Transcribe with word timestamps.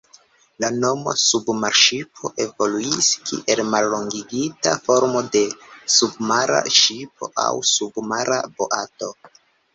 La 0.63 0.69
nomo 0.75 1.11
"submarŝipo" 1.23 2.31
evoluis 2.45 3.09
kiel 3.27 3.61
mallongigita 3.75 4.73
formo 4.89 5.23
de 5.37 5.43
"submara 5.99 6.59
ŝipo" 6.81 7.31
aŭ 7.47 7.55
"submara 7.75 8.43
boato". 8.59 9.13